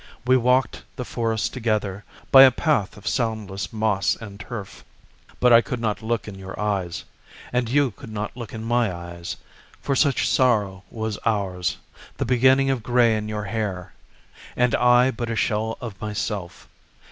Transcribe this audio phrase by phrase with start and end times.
[0.25, 4.83] We walked the forest together, By a path of soundless moss and turf.
[5.39, 7.03] But I could not look in your eyes,
[7.53, 9.37] And you could not look in my eyes,
[9.79, 13.93] For such sorrow was ours—the beginning of gray in your hair.
[14.55, 16.67] And I but a shell of myself.